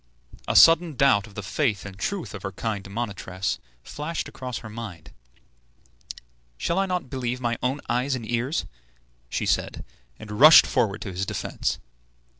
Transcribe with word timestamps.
A 0.47 0.55
sudden 0.55 0.95
doubt 0.95 1.27
of 1.27 1.35
the 1.35 1.43
faith 1.43 1.85
and 1.85 1.95
truth 1.95 2.33
of 2.33 2.41
her 2.41 2.51
kind 2.51 2.89
monitress 2.89 3.59
flashed 3.83 4.27
across 4.27 4.57
her 4.57 4.67
mind. 4.67 5.13
"Shall 6.57 6.79
I 6.79 6.87
not 6.87 7.11
believe 7.11 7.39
my 7.39 7.55
own 7.61 7.81
eyes 7.87 8.15
and 8.15 8.27
ears?" 8.27 8.65
she 9.29 9.45
said, 9.45 9.85
and 10.17 10.39
rushed 10.39 10.65
forward 10.65 11.01
to 11.03 11.11
his 11.11 11.27
defence. 11.27 11.77